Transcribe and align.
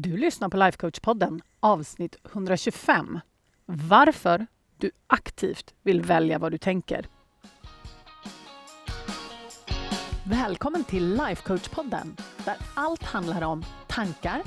Du 0.00 0.16
lyssnar 0.16 0.48
på 0.48 0.56
Lifecoach-podden 0.56 1.40
avsnitt 1.60 2.16
125. 2.32 3.20
Varför 3.66 4.46
du 4.76 4.90
aktivt 5.06 5.74
vill 5.82 6.02
välja 6.02 6.38
vad 6.38 6.52
du 6.52 6.58
tänker. 6.58 7.06
Välkommen 10.24 10.84
till 10.84 11.20
Lifecoach-podden 11.20 12.20
där 12.44 12.56
allt 12.74 13.02
handlar 13.02 13.42
om 13.42 13.64
tankar, 13.86 14.42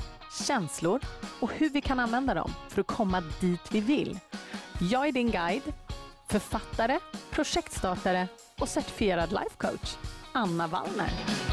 känslor 0.46 1.00
och 1.40 1.52
hur 1.52 1.70
vi 1.70 1.80
kan 1.80 2.00
använda 2.00 2.34
dem 2.34 2.50
för 2.68 2.80
att 2.80 2.86
komma 2.86 3.22
dit 3.40 3.72
vi 3.72 3.80
vill. 3.80 4.18
Jag 4.80 5.08
är 5.08 5.12
din 5.12 5.30
guide, 5.30 5.72
författare, 6.28 6.98
projektstartare 7.30 8.28
och 8.58 8.68
certifierad 8.68 9.30
lifecoach, 9.30 9.96
Anna 10.32 10.66
Wallner. 10.66 11.51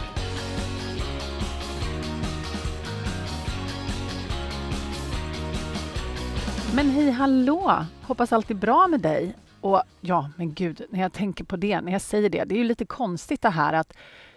Men 6.76 6.90
hej 6.90 7.12
hallå! 7.12 7.86
Hoppas 8.02 8.34
allt 8.34 8.52
är 8.52 8.55
bra 8.55 8.88
med 8.88 9.02
dig. 9.02 9.36
Och 9.62 9.84
ja, 10.02 10.30
men 10.38 10.54
gud, 10.54 10.86
när 10.90 11.02
jag 11.02 11.14
tänker 11.14 11.44
på 11.44 11.55
det, 11.55 11.82
när 11.82 11.92
jag 11.92 12.02
säger 12.02 12.30
det, 12.30 12.44
det 12.44 12.55
är 12.55 12.58
ju 12.58 12.64
lite 12.64 12.86
konstigt 12.86 13.42
det 13.42 13.50
här 13.50 13.73
att 13.73 13.94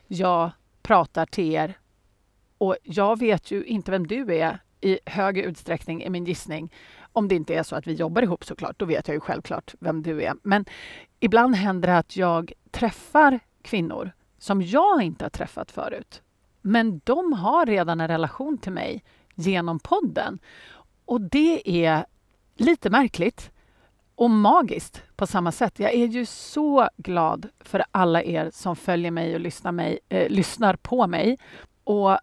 jag 0.06 0.50
pratar 0.82 1.26
till 1.26 1.52
er 1.52 1.78
och 2.58 2.76
jag 2.82 3.18
vet 3.18 3.50
ju 3.50 3.64
inte 3.64 3.90
vem 3.90 4.06
du 4.06 4.36
är 4.36 4.58
i 4.80 4.98
hög 5.06 5.38
utsträckning, 5.38 6.02
är 6.02 6.10
min 6.10 6.24
gissning. 6.24 6.72
Om 7.12 7.28
det 7.28 7.34
inte 7.34 7.54
är 7.54 7.62
så 7.62 7.76
att 7.76 7.86
vi 7.86 7.92
jobbar 7.92 8.22
ihop 8.22 8.44
såklart, 8.44 8.78
då 8.78 8.84
vet 8.84 9.08
jag 9.08 9.14
ju 9.14 9.20
självklart 9.20 9.74
vem 9.80 10.02
du 10.02 10.22
är. 10.22 10.34
Men 10.42 10.64
ibland 11.20 11.54
händer 11.54 11.88
det 11.88 11.98
att 11.98 12.16
jag 12.16 12.52
träffar 12.70 13.40
kvinnor 13.62 14.12
som 14.38 14.62
jag 14.62 15.02
inte 15.02 15.24
har 15.24 15.30
träffat 15.30 15.70
förut. 15.70 16.22
Men 16.60 17.00
de 17.04 17.32
har 17.32 17.66
redan 17.66 18.00
en 18.00 18.08
relation 18.08 18.58
till 18.58 18.72
mig 18.72 19.04
genom 19.34 19.78
podden. 19.78 20.38
Och 21.04 21.20
det 21.20 21.84
är 21.86 22.06
lite 22.62 22.90
märkligt 22.90 23.50
och 24.14 24.30
magiskt 24.30 25.02
på 25.16 25.26
samma 25.26 25.52
sätt. 25.52 25.78
Jag 25.78 25.94
är 25.94 26.06
ju 26.06 26.26
så 26.26 26.88
glad 26.96 27.48
för 27.60 27.84
alla 27.90 28.22
er 28.22 28.50
som 28.52 28.76
följer 28.76 29.10
mig 29.10 29.34
och 29.34 29.40
lyssnar, 29.40 29.72
mig, 29.72 29.98
eh, 30.08 30.28
lyssnar 30.28 30.76
på 30.76 31.06
mig. 31.06 31.38
Och 31.84 32.18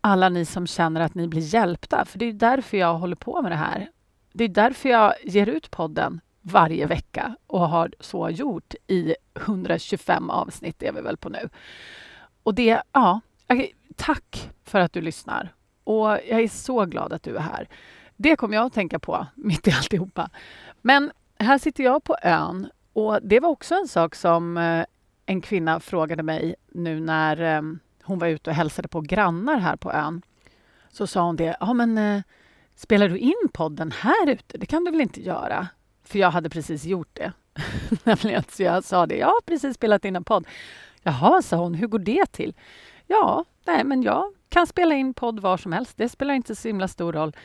alla 0.00 0.28
ni 0.28 0.44
som 0.44 0.66
känner 0.66 1.00
att 1.00 1.14
ni 1.14 1.28
blir 1.28 1.54
hjälpta, 1.54 2.04
för 2.04 2.18
det 2.18 2.24
är 2.24 2.32
därför 2.32 2.76
jag 2.76 2.94
håller 2.94 3.16
på 3.16 3.42
med 3.42 3.52
det 3.52 3.56
här. 3.56 3.90
Det 4.32 4.44
är 4.44 4.48
därför 4.48 4.88
jag 4.88 5.14
ger 5.24 5.48
ut 5.48 5.70
podden 5.70 6.20
varje 6.40 6.86
vecka 6.86 7.36
och 7.46 7.68
har 7.68 7.92
så 8.00 8.30
gjort 8.30 8.74
i 8.86 9.14
125 9.34 10.30
avsnitt 10.30 10.82
är 10.82 10.92
vi 10.92 11.00
väl 11.00 11.16
på 11.16 11.28
nu. 11.28 11.48
Och 12.42 12.54
det, 12.54 12.82
ja, 12.92 13.20
tack 13.96 14.50
för 14.64 14.80
att 14.80 14.92
du 14.92 15.00
lyssnar. 15.00 15.54
Och 15.84 16.08
jag 16.08 16.40
är 16.40 16.48
så 16.48 16.84
glad 16.84 17.12
att 17.12 17.22
du 17.22 17.36
är 17.36 17.40
här. 17.40 17.68
Det 18.20 18.36
kom 18.36 18.52
jag 18.52 18.66
att 18.66 18.72
tänka 18.72 18.98
på 18.98 19.26
mitt 19.34 19.68
i 19.68 19.70
alltihopa. 19.70 20.30
Men 20.82 21.12
här 21.38 21.58
sitter 21.58 21.84
jag 21.84 22.04
på 22.04 22.16
ön 22.22 22.68
och 22.92 23.18
det 23.22 23.40
var 23.40 23.48
också 23.48 23.74
en 23.74 23.88
sak 23.88 24.14
som 24.14 24.56
eh, 24.56 24.84
en 25.26 25.40
kvinna 25.40 25.80
frågade 25.80 26.22
mig 26.22 26.54
nu 26.68 27.00
när 27.00 27.56
eh, 27.56 27.62
hon 28.02 28.18
var 28.18 28.26
ute 28.26 28.50
och 28.50 28.56
hälsade 28.56 28.88
på 28.88 29.00
grannar 29.00 29.58
här 29.58 29.76
på 29.76 29.92
ön. 29.92 30.22
Så 30.90 31.06
sa 31.06 31.22
hon 31.22 31.36
det, 31.36 31.56
ja 31.60 31.72
men 31.72 31.98
eh, 31.98 32.22
spelar 32.76 33.08
du 33.08 33.18
in 33.18 33.48
podden 33.52 33.92
här 33.92 34.30
ute? 34.30 34.58
Det 34.58 34.66
kan 34.66 34.84
du 34.84 34.90
väl 34.90 35.00
inte 35.00 35.22
göra? 35.22 35.68
För 36.04 36.18
jag 36.18 36.30
hade 36.30 36.50
precis 36.50 36.84
gjort 36.84 37.08
det. 37.12 37.32
så 38.48 38.62
jag 38.62 38.84
sa 38.84 39.06
det, 39.06 39.16
jag 39.16 39.26
har 39.26 39.40
precis 39.46 39.74
spelat 39.74 40.04
in 40.04 40.16
en 40.16 40.24
podd. 40.24 40.46
Jaha, 41.02 41.42
sa 41.42 41.56
hon, 41.56 41.74
hur 41.74 41.86
går 41.86 41.98
det 41.98 42.26
till? 42.26 42.54
Ja, 43.06 43.44
nej 43.66 43.84
men 43.84 44.02
jag 44.02 44.32
kan 44.48 44.66
spela 44.66 44.94
in 44.94 45.14
podd 45.14 45.40
var 45.40 45.56
som 45.56 45.72
helst. 45.72 45.96
Det 45.96 46.08
spelar 46.08 46.34
inte 46.34 46.54
så 46.54 46.68
himla 46.68 46.88
stor 46.88 47.12
roll. 47.12 47.36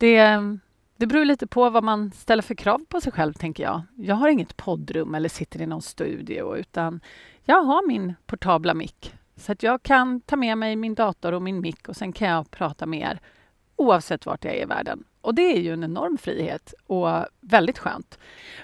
Det, 0.00 0.40
det 0.96 1.06
beror 1.06 1.24
lite 1.24 1.46
på 1.46 1.70
vad 1.70 1.84
man 1.84 2.12
ställer 2.12 2.42
för 2.42 2.54
krav 2.54 2.84
på 2.88 3.00
sig 3.00 3.12
själv, 3.12 3.32
tänker 3.32 3.62
jag. 3.62 3.82
Jag 3.96 4.14
har 4.14 4.28
inget 4.28 4.56
poddrum 4.56 5.14
eller 5.14 5.28
sitter 5.28 5.62
i 5.62 5.66
någon 5.66 5.82
studio, 5.82 6.56
utan 6.56 7.00
jag 7.44 7.62
har 7.62 7.86
min 7.86 8.14
portabla 8.26 8.74
mick. 8.74 9.14
Så 9.36 9.52
att 9.52 9.62
jag 9.62 9.82
kan 9.82 10.20
ta 10.20 10.36
med 10.36 10.58
mig 10.58 10.76
min 10.76 10.94
dator 10.94 11.32
och 11.32 11.42
min 11.42 11.60
mick 11.60 11.88
och 11.88 11.96
sen 11.96 12.12
kan 12.12 12.28
jag 12.28 12.50
prata 12.50 12.86
med 12.86 13.00
er 13.00 13.20
oavsett 13.76 14.26
vart 14.26 14.44
jag 14.44 14.54
är 14.54 14.62
i 14.62 14.64
världen. 14.64 15.04
Och 15.20 15.34
det 15.34 15.42
är 15.42 15.60
ju 15.60 15.72
en 15.72 15.84
enorm 15.84 16.18
frihet 16.18 16.74
och 16.86 17.26
väldigt 17.40 17.78
skönt. 17.78 18.18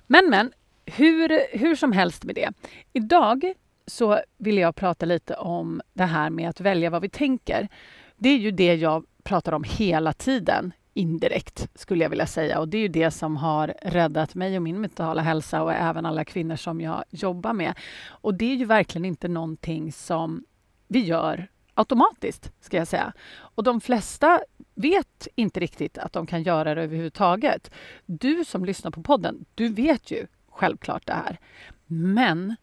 Men, 0.06 0.30
men, 0.30 0.52
hur, 0.86 1.58
hur 1.58 1.76
som 1.76 1.92
helst 1.92 2.24
med 2.24 2.34
det. 2.34 2.52
Idag 2.92 3.52
så 3.86 4.20
vill 4.38 4.58
jag 4.58 4.76
prata 4.76 5.06
lite 5.06 5.34
om 5.34 5.80
det 5.92 6.04
här 6.04 6.30
med 6.30 6.48
att 6.48 6.60
välja 6.60 6.90
vad 6.90 7.02
vi 7.02 7.08
tänker. 7.08 7.68
Det 8.16 8.28
är 8.28 8.38
ju 8.38 8.50
det 8.50 8.74
jag 8.74 9.04
pratar 9.22 9.52
om 9.52 9.64
hela 9.64 10.12
tiden 10.12 10.72
indirekt, 10.96 11.68
skulle 11.74 12.04
jag 12.04 12.10
vilja 12.10 12.26
säga. 12.26 12.60
Och 12.60 12.68
det 12.68 12.78
är 12.78 12.82
ju 12.82 12.88
det 12.88 13.10
som 13.10 13.36
har 13.36 13.74
räddat 13.82 14.34
mig 14.34 14.56
och 14.56 14.62
min 14.62 14.80
mentala 14.80 15.22
hälsa 15.22 15.62
och 15.62 15.72
även 15.72 16.06
alla 16.06 16.24
kvinnor 16.24 16.56
som 16.56 16.80
jag 16.80 17.04
jobbar 17.10 17.52
med. 17.52 17.74
Och 18.08 18.34
det 18.34 18.52
är 18.52 18.56
ju 18.56 18.64
verkligen 18.64 19.04
inte 19.04 19.28
någonting 19.28 19.92
som 19.92 20.44
vi 20.88 21.04
gör 21.04 21.48
automatiskt, 21.74 22.52
ska 22.60 22.76
jag 22.76 22.88
säga. 22.88 23.12
Och 23.36 23.64
de 23.64 23.80
flesta 23.80 24.40
vet 24.74 25.28
inte 25.34 25.60
riktigt 25.60 25.98
att 25.98 26.12
de 26.12 26.26
kan 26.26 26.42
göra 26.42 26.74
det 26.74 26.82
överhuvudtaget. 26.82 27.70
Du 28.06 28.44
som 28.44 28.64
lyssnar 28.64 28.90
på 28.90 29.02
podden, 29.02 29.44
du 29.54 29.68
vet 29.68 30.10
ju 30.10 30.26
självklart 30.48 31.06
det 31.06 31.12
här. 31.12 31.38
Men 31.86 32.56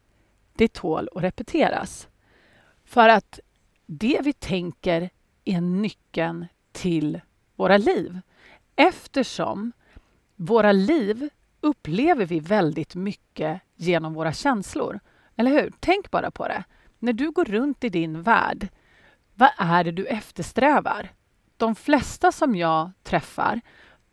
det 0.54 0.74
tål 0.74 1.10
att 1.16 1.24
repeteras. 1.24 2.08
För 2.86 3.10
att 3.10 3.40
det 3.86 4.20
vi 4.24 4.34
tänker 4.34 5.10
är 5.46 5.62
nyckeln 5.62 6.46
till 6.72 7.22
våra 7.56 7.78
liv. 7.78 8.20
Eftersom 8.76 9.72
våra 10.36 10.72
liv 10.72 11.30
upplever 11.62 12.26
vi 12.26 12.40
väldigt 12.40 12.96
mycket 12.96 13.62
genom 13.76 14.14
våra 14.14 14.34
känslor. 14.34 15.00
Eller 15.36 15.52
hur? 15.52 15.74
Tänk 15.80 16.12
bara 16.12 16.32
på 16.32 16.48
det. 16.48 16.64
När 17.00 17.14
du 17.14 17.32
går 17.32 17.46
runt 17.46 17.84
i 17.84 17.90
din 17.90 18.22
värld, 18.22 18.68
vad 19.36 19.50
är 19.58 19.84
det 19.84 19.92
du 19.92 20.06
eftersträvar? 20.06 21.10
De 21.58 21.76
flesta 21.76 22.32
som 22.32 22.56
jag 22.56 22.92
träffar, 23.04 23.62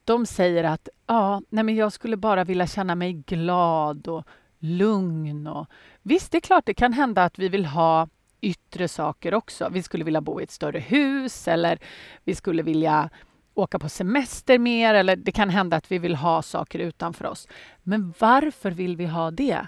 de 0.04 0.26
säger 0.26 0.64
att 0.64 0.88
ja, 1.06 1.42
nej 1.48 1.64
men 1.64 1.76
jag 1.76 1.92
skulle 1.92 2.16
bara 2.16 2.44
vilja 2.44 2.66
känna 2.66 2.94
mig 2.94 3.12
glad 3.12 4.08
och 4.08 4.26
lugn. 4.58 5.46
Och, 5.46 5.66
visst, 6.02 6.32
det 6.32 6.38
är 6.38 6.40
klart 6.40 6.66
det 6.66 6.74
kan 6.74 6.92
hända 6.92 7.24
att 7.24 7.38
vi 7.38 7.48
vill 7.48 7.66
ha 7.66 8.08
yttre 8.40 8.88
saker 8.88 9.34
också. 9.34 9.68
Vi 9.72 9.82
skulle 9.82 10.04
vilja 10.04 10.20
bo 10.20 10.40
i 10.40 10.44
ett 10.44 10.50
större 10.50 10.78
hus 10.78 11.48
eller 11.48 11.78
vi 12.24 12.34
skulle 12.34 12.62
vilja 12.62 13.10
åka 13.54 13.78
på 13.78 13.88
semester 13.88 14.58
mer 14.58 14.94
eller 14.94 15.16
det 15.16 15.32
kan 15.32 15.50
hända 15.50 15.76
att 15.76 15.92
vi 15.92 15.98
vill 15.98 16.14
ha 16.14 16.42
saker 16.42 16.78
utanför 16.78 17.26
oss. 17.26 17.48
Men 17.82 18.14
varför 18.18 18.70
vill 18.70 18.96
vi 18.96 19.06
ha 19.06 19.30
det? 19.30 19.66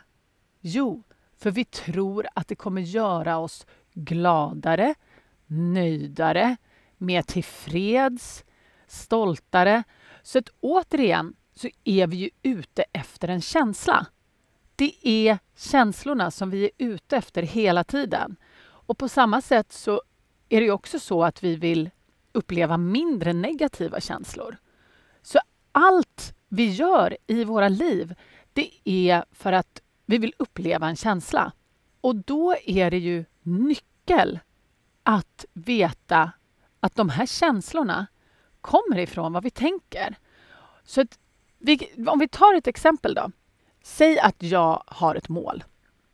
Jo, 0.61 1.03
för 1.39 1.51
vi 1.51 1.65
tror 1.65 2.27
att 2.35 2.49
det 2.49 2.55
kommer 2.55 2.83
göra 2.83 3.39
oss 3.39 3.67
gladare, 3.95 4.95
nöjdare, 5.47 6.57
mer 6.99 7.23
tillfreds, 7.23 8.45
stoltare. 8.87 9.83
Så 10.23 10.39
att 10.39 10.49
återigen 10.61 11.35
så 11.55 11.69
är 11.85 12.07
vi 12.07 12.17
ju 12.17 12.31
ute 12.43 12.85
efter 12.93 13.29
en 13.29 13.41
känsla. 13.41 14.07
Det 14.77 15.09
är 15.09 15.39
känslorna 15.57 16.31
som 16.31 16.51
vi 16.51 16.65
är 16.65 16.71
ute 16.79 17.17
efter 17.17 17.43
hela 17.43 17.85
tiden. 17.85 18.37
Och 18.63 18.99
på 18.99 19.09
samma 19.09 19.41
sätt 19.41 19.73
så 19.73 20.03
är 20.49 20.61
det 20.61 20.71
också 20.71 20.99
så 20.99 21.25
att 21.25 21.45
vi 21.45 21.57
vill 21.57 21.91
uppleva 22.33 22.77
mindre 22.77 23.33
negativa 23.33 24.01
känslor. 24.01 24.57
Så 25.23 25.39
allt 25.73 26.35
vi 26.49 26.71
gör 26.71 27.17
i 27.27 27.45
våra 27.45 27.69
liv, 27.69 28.15
det 28.53 28.71
är 28.85 29.25
för 29.33 29.53
att 29.53 29.83
vi 30.07 30.19
vill 30.19 30.35
uppleva 30.39 30.89
en 30.89 30.97
känsla. 30.97 31.53
Och 32.01 32.17
då 32.17 32.57
är 32.67 32.91
det 32.91 32.99
ju 32.99 33.25
nyckel 33.43 34.39
att 35.03 35.45
veta 35.53 36.33
att 36.81 36.95
de 36.95 37.09
här 37.09 37.27
känslorna 37.27 38.07
kommer 38.61 38.99
ifrån 38.99 39.33
vad 39.33 39.43
vi 39.43 39.51
tänker. 39.51 40.17
Så 40.85 41.01
att 41.01 41.19
vi, 41.59 41.93
om 42.07 42.19
vi 42.19 42.29
tar 42.29 42.55
ett 42.55 42.67
exempel 42.67 43.15
då. 43.15 43.31
Säg 43.83 44.19
att 44.19 44.43
jag 44.43 44.83
har 44.87 45.15
ett 45.15 45.29
mål. 45.29 45.65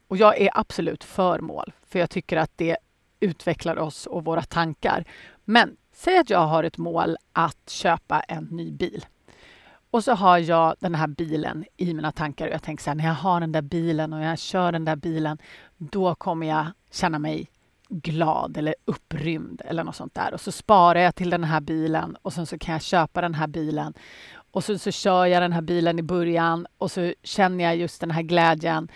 Och 0.09 0.17
jag 0.17 0.41
är 0.41 0.51
absolut 0.55 1.05
för 1.05 1.41
mål, 1.41 1.73
för 1.87 1.99
jag 1.99 2.11
tycker 2.11 2.37
att 2.37 2.53
det 2.57 2.77
utvecklar 3.21 3.77
oss 3.77 4.07
och 4.07 4.25
våra 4.25 4.43
tankar. 4.43 5.05
Men 5.45 5.77
Säg 5.99 6.19
att 6.19 6.31
jag 6.31 6.47
har 6.47 6.65
ett 6.65 6.79
mål 6.79 7.17
att 7.33 7.71
köpa 7.71 8.21
en 8.21 8.45
ny 8.45 8.73
bil. 8.73 9.07
Och 9.91 10.05
så 10.05 10.13
har 10.13 10.39
jag 10.39 10.75
den 10.81 10.95
här 10.95 11.07
bilen 11.07 11.65
i 11.77 11.95
mina 11.95 12.13
tankar 12.13 12.47
och 12.47 12.53
jag 12.53 12.63
tänker 12.63 12.85
så 12.85 12.91
här, 12.91 12.95
när 12.95 13.05
jag 13.05 13.15
har 13.15 13.41
den 13.41 13.53
där 13.53 13.63
bilen 13.63 14.13
och 14.13 14.23
jag 14.23 14.39
kör 14.39 14.73
den 14.73 14.85
där 14.85 14.97
bilen, 14.97 15.39
då 15.79 16.15
kommer 16.15 16.47
jag 16.47 16.67
känna 16.91 17.19
mig 17.19 17.51
glad 17.89 18.57
eller 18.57 18.75
upprymd 18.85 19.63
eller 19.65 19.85
något 19.85 19.97
sånt 19.97 20.15
där. 20.15 20.35
Och 20.35 20.41
så 20.41 20.53
sparar 20.53 21.01
jag 21.01 21.15
till 21.15 21.31
den 21.31 21.45
här 21.45 21.61
bilen 21.61 22.17
och 22.23 22.33
sen 22.33 22.47
så 22.47 22.59
kan 22.59 22.73
jag 22.73 22.83
köpa 22.83 23.21
den 23.21 23.35
här 23.35 23.47
bilen. 23.47 23.95
Och 24.51 24.65
så, 24.65 24.79
så 24.79 24.91
kör 24.91 25.27
jag 25.27 25.43
den 25.43 25.53
här 25.53 25.63
bilen 25.63 25.99
i 25.99 26.03
början 26.03 26.67
och 26.79 26.91
så 26.91 27.15
känner 27.23 27.65
jag 27.65 27.77
just 27.77 28.01
den 28.01 28.11
här 28.11 28.23
glädjen. 28.23 28.89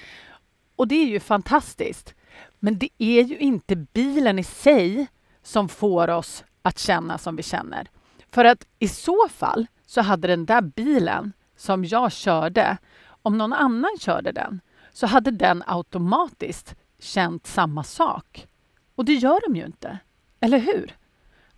Och 0.76 0.88
det 0.88 0.94
är 0.94 1.06
ju 1.06 1.20
fantastiskt. 1.20 2.14
Men 2.58 2.78
det 2.78 2.90
är 2.98 3.22
ju 3.22 3.38
inte 3.38 3.76
bilen 3.76 4.38
i 4.38 4.44
sig 4.44 5.06
som 5.42 5.68
får 5.68 6.10
oss 6.10 6.44
att 6.62 6.78
känna 6.78 7.18
som 7.18 7.36
vi 7.36 7.42
känner. 7.42 7.88
För 8.30 8.44
att 8.44 8.66
i 8.78 8.88
så 8.88 9.28
fall 9.28 9.66
så 9.86 10.00
hade 10.00 10.28
den 10.28 10.46
där 10.46 10.60
bilen 10.60 11.32
som 11.56 11.84
jag 11.84 12.12
körde, 12.12 12.76
om 13.22 13.38
någon 13.38 13.52
annan 13.52 13.98
körde 14.00 14.32
den, 14.32 14.60
så 14.92 15.06
hade 15.06 15.30
den 15.30 15.62
automatiskt 15.66 16.74
känt 16.98 17.46
samma 17.46 17.84
sak. 17.84 18.46
Och 18.94 19.04
det 19.04 19.14
gör 19.14 19.40
de 19.48 19.56
ju 19.56 19.66
inte. 19.66 19.98
Eller 20.40 20.58
hur? 20.58 20.96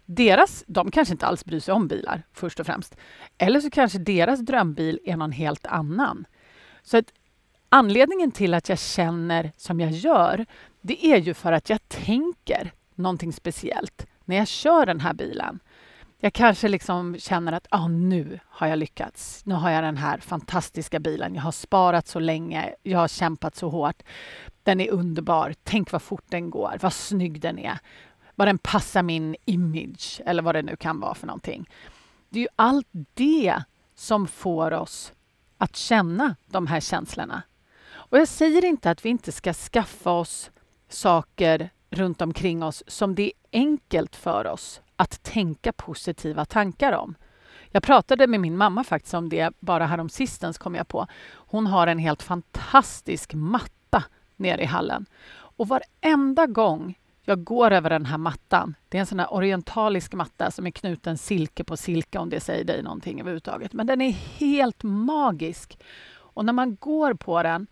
Deras, 0.04 0.64
de 0.66 0.90
kanske 0.90 1.14
inte 1.14 1.26
alls 1.26 1.44
bryr 1.44 1.60
sig 1.60 1.74
om 1.74 1.88
bilar, 1.88 2.22
först 2.32 2.60
och 2.60 2.66
främst. 2.66 2.96
Eller 3.38 3.60
så 3.60 3.70
kanske 3.70 3.98
deras 3.98 4.40
drömbil 4.40 5.00
är 5.04 5.16
någon 5.16 5.32
helt 5.32 5.66
annan. 5.66 6.26
Så 6.82 6.96
att 6.96 7.12
anledningen 7.68 8.30
till 8.30 8.54
att 8.54 8.68
jag 8.68 8.78
känner 8.78 9.52
som 9.56 9.80
jag 9.80 9.90
gör, 9.90 10.46
det 10.80 11.06
är 11.06 11.16
ju 11.16 11.34
för 11.34 11.52
att 11.52 11.70
jag 11.70 11.88
tänker 11.88 12.72
någonting 12.94 13.32
speciellt 13.32 14.06
när 14.24 14.36
jag 14.36 14.48
kör 14.48 14.86
den 14.86 15.00
här 15.00 15.14
bilen. 15.14 15.60
Jag 16.18 16.32
kanske 16.32 16.68
liksom 16.68 17.16
känner 17.18 17.52
att 17.52 17.66
ah, 17.70 17.88
nu 17.88 18.40
har 18.46 18.66
jag 18.66 18.78
lyckats. 18.78 19.46
Nu 19.46 19.54
har 19.54 19.70
jag 19.70 19.84
den 19.84 19.96
här 19.96 20.18
fantastiska 20.18 21.00
bilen. 21.00 21.34
Jag 21.34 21.42
har 21.42 21.52
sparat 21.52 22.08
så 22.08 22.18
länge. 22.18 22.74
Jag 22.82 22.98
har 22.98 23.08
kämpat 23.08 23.56
så 23.56 23.68
hårt. 23.68 24.02
Den 24.62 24.80
är 24.80 24.90
underbar. 24.90 25.54
Tänk 25.62 25.92
vad 25.92 26.02
fort 26.02 26.24
den 26.28 26.50
går. 26.50 26.76
Vad 26.80 26.92
snygg 26.92 27.40
den 27.40 27.58
är. 27.58 27.78
Vad 28.34 28.48
den 28.48 28.58
passar 28.58 29.02
min 29.02 29.36
image 29.44 30.20
eller 30.26 30.42
vad 30.42 30.54
det 30.54 30.62
nu 30.62 30.76
kan 30.76 31.00
vara 31.00 31.14
för 31.14 31.26
någonting. 31.26 31.68
Det 32.28 32.38
är 32.38 32.42
ju 32.42 32.48
allt 32.56 32.88
det 33.14 33.62
som 33.94 34.26
får 34.26 34.72
oss 34.72 35.12
att 35.58 35.76
känna 35.76 36.36
de 36.46 36.66
här 36.66 36.80
känslorna. 36.80 37.42
Och 37.92 38.18
jag 38.18 38.28
säger 38.28 38.64
inte 38.64 38.90
att 38.90 39.04
vi 39.04 39.08
inte 39.08 39.32
ska 39.32 39.52
skaffa 39.52 40.10
oss 40.10 40.50
saker 40.88 41.70
runt 41.90 42.22
omkring 42.22 42.62
oss 42.62 42.82
som 42.86 43.14
det 43.14 43.22
är 43.22 43.32
enkelt 43.54 44.16
för 44.16 44.46
oss 44.46 44.80
att 44.96 45.22
tänka 45.22 45.72
positiva 45.72 46.44
tankar 46.44 46.92
om. 46.92 47.14
Jag 47.70 47.82
pratade 47.82 48.26
med 48.26 48.40
min 48.40 48.56
mamma 48.56 48.84
faktiskt 48.84 49.14
om 49.14 49.28
det 49.28 49.54
bara 49.60 49.86
häromsistens 49.86 50.58
kom 50.58 50.74
jag 50.74 50.88
på. 50.88 51.06
Hon 51.32 51.66
har 51.66 51.86
en 51.86 51.98
helt 51.98 52.22
fantastisk 52.22 53.34
matta 53.34 54.04
nere 54.36 54.62
i 54.62 54.66
hallen. 54.66 55.06
Och 55.34 55.68
varenda 55.68 56.46
gång 56.46 56.98
jag 57.24 57.44
går 57.44 57.70
över 57.70 57.90
den 57.90 58.06
här 58.06 58.18
mattan, 58.18 58.74
det 58.88 58.98
är 58.98 59.00
en 59.00 59.06
sån 59.06 59.18
här 59.18 59.34
orientalisk 59.34 60.12
matta 60.12 60.50
som 60.50 60.66
är 60.66 60.70
knuten 60.70 61.18
silke 61.18 61.64
på 61.64 61.76
silke 61.76 62.18
om 62.18 62.30
det 62.30 62.40
säger 62.40 62.64
dig 62.64 62.82
någonting 62.82 63.20
överhuvudtaget. 63.20 63.72
Men 63.72 63.86
den 63.86 64.00
är 64.00 64.10
helt 64.10 64.82
magisk. 64.82 65.78
Och 66.16 66.44
när 66.44 66.52
man 66.52 66.76
går 66.80 67.14
på 67.14 67.42
den 67.42 67.66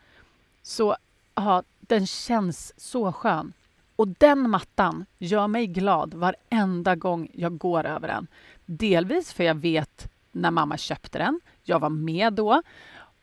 så, 0.62 0.96
ja, 1.34 1.62
den 1.80 2.06
känns 2.06 2.80
så 2.80 3.12
skön. 3.12 3.52
Och 3.96 4.08
den 4.08 4.50
mattan 4.50 5.06
gör 5.18 5.48
mig 5.48 5.66
glad 5.66 6.14
varenda 6.14 6.96
gång 6.96 7.28
jag 7.32 7.58
går 7.58 7.86
över 7.86 8.08
den. 8.08 8.26
Delvis 8.66 9.32
för 9.32 9.44
jag 9.44 9.54
vet 9.54 10.12
när 10.32 10.50
mamma 10.50 10.76
köpte 10.76 11.18
den. 11.18 11.40
Jag 11.62 11.78
var 11.78 11.88
med 11.88 12.32
då. 12.32 12.62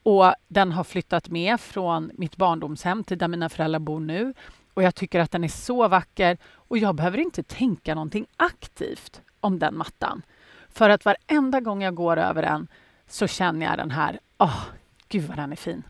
Och 0.04 0.34
den 0.48 0.72
har 0.72 0.84
flyttat 0.84 1.30
med 1.30 1.60
från 1.60 2.12
mitt 2.14 2.38
barndomshem 2.38 3.04
till 3.04 3.18
där 3.18 3.28
mina 3.28 3.50
föräldrar 3.50 3.80
bor 3.80 4.00
nu. 4.00 4.34
Och 4.74 4.84
jag 4.84 4.96
tycker 4.96 5.20
att 5.20 5.32
den 5.32 5.44
är 5.44 5.48
så 5.48 5.88
vacker 5.88 6.38
och 6.54 6.78
jag 6.78 6.96
behöver 6.96 7.18
inte 7.18 7.44
tänka 7.44 7.96
någonting 7.96 8.26
aktivt 8.38 9.22
om 9.40 9.60
den 9.60 9.78
mattan. 9.78 10.22
För 10.70 10.90
att 10.90 11.06
varenda 11.06 11.60
gång 11.60 11.82
jag 11.82 11.96
går 11.96 12.18
över 12.18 12.42
den 12.42 12.68
så 13.08 13.28
känner 13.28 13.66
jag 13.66 13.78
den 13.78 13.92
här, 13.92 14.20
åh, 14.38 14.48
oh, 14.48 14.66
gud 15.08 15.24
vad 15.24 15.38
den 15.38 15.52
är 15.52 15.56
fin. 15.56 15.84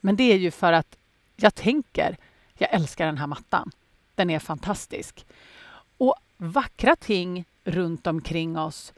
Men 0.00 0.16
det 0.16 0.32
är 0.32 0.36
ju 0.36 0.50
för 0.50 0.72
att 0.72 0.96
jag 1.36 1.54
tänker, 1.54 2.16
jag 2.58 2.74
älskar 2.74 3.06
den 3.06 3.18
här 3.18 3.26
mattan. 3.26 3.70
Den 4.18 4.30
är 4.30 4.38
fantastisk. 4.38 5.26
Och 5.98 6.14
vackra 6.36 6.96
ting 6.96 7.44
runt 7.64 8.06
omkring 8.06 8.58
oss 8.58 8.92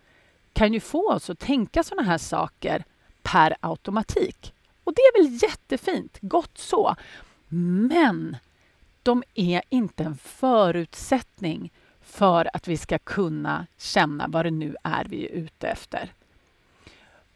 kan 0.53 0.73
ju 0.73 0.81
få 0.81 1.13
oss 1.13 1.31
att 1.31 1.39
tänka 1.39 1.83
sådana 1.83 2.09
här 2.09 2.19
saker 2.19 2.85
per 3.23 3.57
automatik. 3.61 4.55
Och 4.85 4.95
det 4.95 5.01
är 5.01 5.23
väl 5.23 5.39
jättefint, 5.43 6.19
gott 6.21 6.59
så. 6.59 6.97
Men 7.89 8.37
de 9.03 9.23
är 9.35 9.63
inte 9.69 10.05
en 10.05 10.17
förutsättning 10.17 11.73
för 12.01 12.51
att 12.57 12.69
vi 12.69 12.77
ska 12.77 12.99
kunna 12.99 13.67
känna 13.79 14.29
vad 14.29 14.47
det 14.47 14.51
nu 14.51 14.77
är 14.85 15.05
vi 15.05 15.27
är 15.27 15.31
ute 15.31 15.69
efter. 15.69 16.13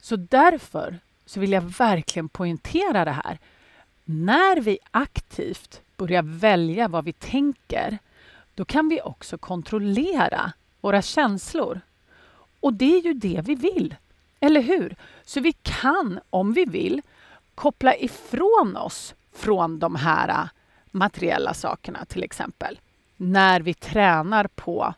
Så 0.00 0.16
därför 0.16 0.98
så 1.26 1.40
vill 1.40 1.52
jag 1.52 1.62
verkligen 1.62 2.28
poängtera 2.28 3.04
det 3.04 3.10
här. 3.25 3.38
När 4.04 4.60
vi 4.60 4.78
aktivt 4.90 5.83
börja 5.96 6.23
välja 6.23 6.88
vad 6.88 7.05
vi 7.05 7.12
tänker, 7.12 7.99
då 8.55 8.64
kan 8.64 8.88
vi 8.88 9.00
också 9.02 9.38
kontrollera 9.38 10.52
våra 10.81 11.02
känslor. 11.02 11.81
Och 12.61 12.75
det 12.75 12.96
är 12.96 13.00
ju 13.02 13.14
det 13.14 13.41
vi 13.44 13.55
vill, 13.55 13.94
eller 14.41 14.62
hur? 14.62 14.96
Så 15.25 15.41
vi 15.41 15.52
kan, 15.52 16.20
om 16.31 16.52
vi 16.52 16.64
vill, 16.64 17.02
koppla 17.55 17.96
ifrån 17.96 18.76
oss 18.76 19.14
från 19.32 19.79
de 19.79 19.94
här 19.94 20.29
äh, 20.29 20.49
materiella 20.91 21.55
sakerna 21.55 22.05
till 22.05 22.23
exempel. 22.23 22.81
När 23.17 23.61
vi 23.61 23.75
tränar 23.75 24.47
på 24.47 24.94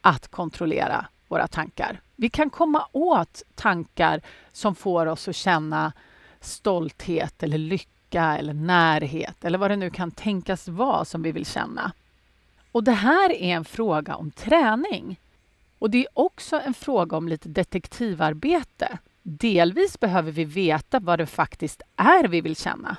att 0.00 0.28
kontrollera 0.28 1.06
våra 1.28 1.48
tankar. 1.48 2.00
Vi 2.16 2.30
kan 2.30 2.50
komma 2.50 2.88
åt 2.92 3.42
tankar 3.54 4.20
som 4.52 4.74
får 4.74 5.06
oss 5.06 5.28
att 5.28 5.36
känna 5.36 5.92
stolthet 6.40 7.42
eller 7.42 7.58
lycka 7.58 7.93
eller 8.20 8.54
närhet 8.54 9.44
eller 9.44 9.58
vad 9.58 9.70
det 9.70 9.76
nu 9.76 9.90
kan 9.90 10.10
tänkas 10.10 10.68
vara 10.68 11.04
som 11.04 11.22
vi 11.22 11.32
vill 11.32 11.46
känna. 11.46 11.92
Och 12.72 12.84
det 12.84 12.92
här 12.92 13.32
är 13.32 13.56
en 13.56 13.64
fråga 13.64 14.16
om 14.16 14.30
träning. 14.30 15.20
Och 15.78 15.90
det 15.90 15.98
är 15.98 16.06
också 16.14 16.60
en 16.60 16.74
fråga 16.74 17.16
om 17.16 17.28
lite 17.28 17.48
detektivarbete. 17.48 18.98
Delvis 19.22 20.00
behöver 20.00 20.32
vi 20.32 20.44
veta 20.44 21.00
vad 21.00 21.18
det 21.18 21.26
faktiskt 21.26 21.82
är 21.96 22.28
vi 22.28 22.40
vill 22.40 22.56
känna. 22.56 22.96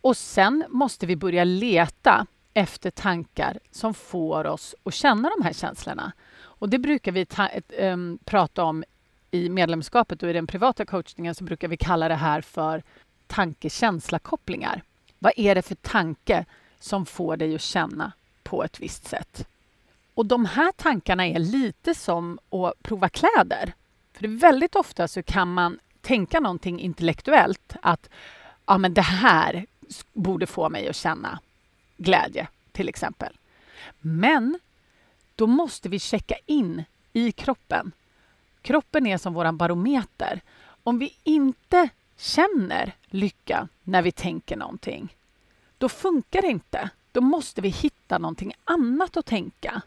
Och 0.00 0.16
sen 0.16 0.64
måste 0.68 1.06
vi 1.06 1.16
börja 1.16 1.44
leta 1.44 2.26
efter 2.54 2.90
tankar 2.90 3.58
som 3.70 3.94
får 3.94 4.46
oss 4.46 4.74
att 4.84 4.94
känna 4.94 5.30
de 5.38 5.44
här 5.44 5.52
känslorna. 5.52 6.12
Och 6.38 6.68
det 6.68 6.78
brukar 6.78 7.12
vi 7.12 7.26
ta, 7.26 7.46
ett, 7.46 7.72
ehm, 7.78 8.18
prata 8.24 8.64
om 8.64 8.84
i 9.30 9.48
medlemskapet 9.48 10.22
och 10.22 10.30
i 10.30 10.32
den 10.32 10.46
privata 10.46 10.84
coachningen 10.84 11.34
så 11.34 11.44
brukar 11.44 11.68
vi 11.68 11.76
kalla 11.76 12.08
det 12.08 12.14
här 12.14 12.40
för 12.40 12.82
tanke-känsla-kopplingar. 13.26 14.82
Vad 15.18 15.32
är 15.36 15.54
det 15.54 15.62
för 15.62 15.74
tanke 15.74 16.44
som 16.78 17.06
får 17.06 17.36
dig 17.36 17.54
att 17.54 17.60
känna 17.60 18.12
på 18.42 18.64
ett 18.64 18.80
visst 18.80 19.08
sätt? 19.08 19.48
Och 20.14 20.26
de 20.26 20.44
här 20.44 20.72
tankarna 20.72 21.26
är 21.26 21.38
lite 21.38 21.94
som 21.94 22.38
att 22.50 22.82
prova 22.82 23.08
kläder. 23.08 23.72
För 24.12 24.28
väldigt 24.38 24.74
ofta 24.74 25.08
så 25.08 25.22
kan 25.22 25.54
man 25.54 25.78
tänka 26.00 26.40
någonting 26.40 26.80
intellektuellt 26.80 27.76
att 27.82 28.08
ja, 28.66 28.78
men 28.78 28.94
det 28.94 29.02
här 29.02 29.66
borde 30.12 30.46
få 30.46 30.68
mig 30.68 30.88
att 30.88 30.96
känna 30.96 31.40
glädje, 31.96 32.48
till 32.72 32.88
exempel. 32.88 33.38
Men 34.00 34.58
då 35.34 35.46
måste 35.46 35.88
vi 35.88 35.98
checka 35.98 36.34
in 36.46 36.84
i 37.12 37.32
kroppen. 37.32 37.92
Kroppen 38.62 39.06
är 39.06 39.18
som 39.18 39.34
vår 39.34 39.52
barometer. 39.52 40.40
Om 40.82 40.98
vi 40.98 41.16
inte 41.24 41.88
känner 42.16 42.92
lycka 43.06 43.68
när 43.84 44.02
vi 44.02 44.12
tänker 44.12 44.56
någonting, 44.56 45.16
då 45.78 45.88
funkar 45.88 46.42
det 46.42 46.48
inte. 46.48 46.90
Då 47.12 47.20
måste 47.20 47.60
vi 47.60 47.68
hitta 47.68 48.18
någonting 48.18 48.52
annat 48.64 49.16
att 49.16 49.26
tänka. 49.26 49.82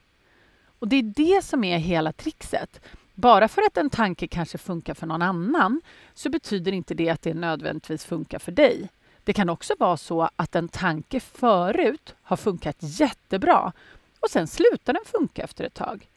Och 0.79 0.87
det 0.87 0.95
är 0.95 1.03
det 1.03 1.45
som 1.45 1.63
är 1.63 1.77
hela 1.77 2.11
trixet. 2.11 2.81
Bara 3.13 3.47
för 3.47 3.61
att 3.61 3.77
en 3.77 3.89
tanke 3.89 4.27
kanske 4.27 4.57
funkar 4.57 4.93
för 4.93 5.07
någon 5.07 5.21
annan 5.21 5.81
så 6.13 6.29
betyder 6.29 6.71
inte 6.71 6.93
det 6.93 7.09
att 7.09 7.21
det 7.21 7.33
nödvändigtvis 7.33 8.05
funkar 8.05 8.39
för 8.39 8.51
dig. 8.51 8.89
Det 9.23 9.33
kan 9.33 9.49
också 9.49 9.73
vara 9.79 9.97
så 9.97 10.29
att 10.35 10.55
en 10.55 10.67
tanke 10.67 11.19
förut 11.19 12.15
har 12.21 12.37
funkat 12.37 12.77
jättebra 12.79 13.73
och 14.19 14.29
sen 14.29 14.47
slutar 14.47 14.93
den 14.93 15.05
funka 15.05 15.43
efter 15.43 15.63
ett 15.63 15.73
tag. 15.73 16.09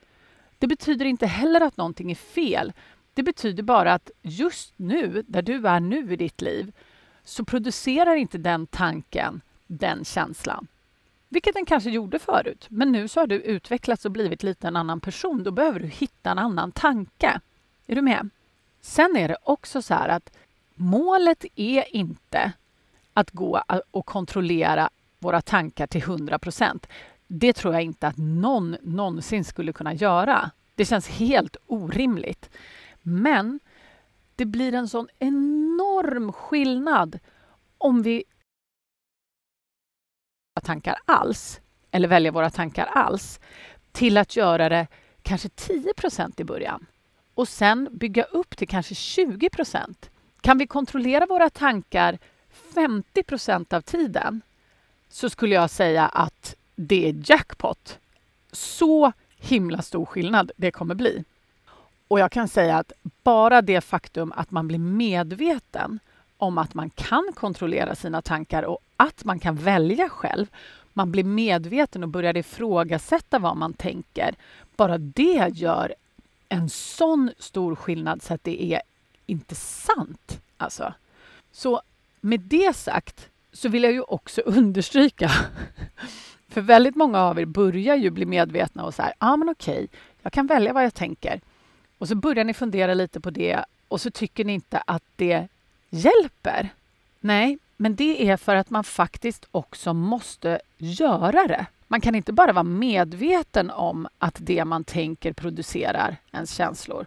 Det 0.59 0.66
betyder 0.66 1.04
inte 1.04 1.26
heller 1.26 1.61
att 1.61 1.76
någonting 1.76 2.11
är 2.11 2.14
fel. 2.14 2.73
Det 3.14 3.23
betyder 3.23 3.62
bara 3.62 3.95
att 3.95 4.11
just 4.23 4.73
nu, 4.76 5.25
där 5.26 5.42
du 5.42 5.69
är 5.69 5.81
nu 5.81 6.12
i 6.12 6.16
ditt 6.16 6.40
liv, 6.40 6.73
så 7.25 7.45
producerar 7.45 8.14
inte 8.14 8.38
den 8.38 8.66
tanken 8.66 9.40
den 9.66 10.04
känslan. 10.04 10.66
Vilket 11.28 11.54
den 11.54 11.66
kanske 11.66 11.90
gjorde 11.90 12.19
förut, 12.19 12.66
men 12.69 12.92
nu 12.92 13.09
så 13.09 13.21
har 13.21 13.26
du 13.26 13.35
utvecklats 13.35 14.04
och 14.04 14.11
blivit 14.11 14.42
lite 14.42 14.69
en 14.69 14.76
annan 14.76 15.00
person. 15.00 15.42
Då 15.42 15.50
behöver 15.50 15.81
du 15.81 15.87
hitta 15.87 16.31
en 16.31 16.38
annan 16.38 16.73
tanke. 16.73 17.40
Är 17.87 17.95
du 17.95 18.02
med? 18.02 18.31
Sen 18.81 19.16
är 19.16 19.28
det 19.28 19.37
också 19.42 19.83
så 19.83 19.95
här 19.95 20.09
att 20.09 20.37
målet 20.75 21.45
är 21.54 21.97
inte 21.97 22.52
att 23.12 23.31
gå 23.31 23.62
och 23.90 24.07
kontrollera 24.07 24.90
våra 25.19 25.40
tankar 25.40 25.87
till 25.87 26.02
100 26.02 26.38
procent. 26.38 26.87
Det 27.26 27.52
tror 27.52 27.75
jag 27.75 27.83
inte 27.83 28.07
att 28.07 28.16
någon 28.16 28.76
någonsin 28.83 29.45
skulle 29.45 29.73
kunna 29.73 29.95
göra. 29.95 30.50
Det 30.75 30.85
känns 30.85 31.09
helt 31.09 31.57
orimligt. 31.66 32.50
Men 33.02 33.61
det 34.37 34.47
blir 34.47 34.75
en 34.75 34.88
sån 34.88 35.09
enorm 35.18 36.32
skillnad 36.32 37.18
om 37.78 38.02
vi 38.02 38.25
tankar 40.62 40.99
alls, 41.04 41.61
eller 41.90 42.09
välja 42.09 42.32
våra 42.32 42.50
tankar 42.50 42.87
alls, 42.87 43.40
till 43.92 44.18
att 44.18 44.37
göra 44.37 44.68
det 44.68 44.87
kanske 45.23 45.49
10% 45.49 46.40
i 46.40 46.44
början. 46.44 46.87
och 47.35 47.49
sen 47.49 47.88
bygga 47.92 48.23
upp 48.23 48.56
till 48.56 48.68
kanske 48.68 48.94
20 48.94 49.50
procent. 49.50 50.11
Kan 50.40 50.59
vi 50.59 50.66
kontrollera 50.66 51.26
våra 51.26 51.50
tankar 51.50 52.18
50 52.75 53.23
procent 53.23 53.73
av 53.73 53.80
tiden 53.80 54.42
så 55.09 55.30
skulle 55.30 55.54
jag 55.54 55.71
säga 55.71 56.06
att 56.06 56.56
det 56.76 57.09
är 57.09 57.30
jackpot. 57.30 57.99
Så 58.52 59.12
himla 59.37 59.82
stor 59.82 60.06
skillnad 60.06 60.52
det 60.56 60.71
kommer 60.71 60.94
bli. 60.94 61.25
Och 62.12 62.21
jag 62.21 62.33
kan 62.33 62.49
säga 62.49 62.76
att 62.76 62.92
bara 63.23 63.62
det 63.62 63.81
faktum 63.81 64.33
att 64.37 64.50
man 64.50 64.69
blir 64.69 64.78
medveten 64.78 65.99
om 66.37 66.59
att 66.59 66.75
man 66.75 66.90
kan 66.90 67.31
kontrollera 67.35 67.95
sina 67.95 68.23
tankar 68.23 68.62
och 68.62 68.78
att 68.97 69.25
man 69.25 69.38
kan 69.38 69.57
välja 69.57 70.09
själv. 70.09 70.47
Man 70.92 71.12
blir 71.12 71.25
medveten 71.25 72.02
och 72.02 72.09
börjar 72.09 72.37
ifrågasätta 72.37 73.38
vad 73.38 73.57
man 73.57 73.73
tänker. 73.73 74.35
Bara 74.76 74.99
det 74.99 75.50
gör 75.54 75.95
en 76.49 76.69
sån 76.69 77.31
stor 77.38 77.75
skillnad 77.75 78.23
så 78.23 78.35
att 78.35 78.45
det 78.45 78.64
är 78.75 78.83
inte 79.26 79.54
sant. 79.54 80.40
Alltså. 80.57 80.95
Så 81.52 81.83
med 82.21 82.40
det 82.40 82.76
sagt 82.76 83.28
så 83.52 83.69
vill 83.69 83.83
jag 83.83 83.92
ju 83.92 84.02
också 84.02 84.40
understryka 84.47 85.31
för 86.49 86.61
väldigt 86.61 86.97
många 86.97 87.21
av 87.21 87.38
er 87.38 87.45
börjar 87.45 87.97
ju 87.97 88.11
bli 88.11 88.26
medvetna 88.26 88.85
och 88.85 88.95
så 88.95 89.02
här, 89.02 89.12
ja 89.19 89.33
ah, 89.33 89.37
men 89.37 89.49
okej, 89.49 89.88
jag 90.23 90.33
kan 90.33 90.47
välja 90.47 90.73
vad 90.73 90.85
jag 90.85 90.95
tänker. 90.95 91.40
Och 92.02 92.09
så 92.09 92.14
börjar 92.14 92.44
ni 92.44 92.54
fundera 92.54 92.94
lite 92.94 93.21
på 93.21 93.30
det 93.30 93.64
och 93.88 94.00
så 94.00 94.11
tycker 94.11 94.44
ni 94.44 94.52
inte 94.52 94.82
att 94.87 95.02
det 95.16 95.49
hjälper. 95.90 96.68
Nej, 97.21 97.59
men 97.76 97.97
det 97.97 98.28
är 98.28 98.37
för 98.37 98.56
att 98.56 98.71
man 98.71 98.85
faktiskt 98.85 99.47
också 99.50 99.94
måste 99.94 100.61
göra 100.78 101.47
det. 101.47 101.66
Man 101.88 102.00
kan 102.00 102.14
inte 102.14 102.32
bara 102.32 102.52
vara 102.52 102.64
medveten 102.64 103.71
om 103.71 104.09
att 104.18 104.37
det 104.38 104.64
man 104.64 104.85
tänker 104.85 105.32
producerar 105.32 106.16
ens 106.32 106.54
känslor. 106.54 107.06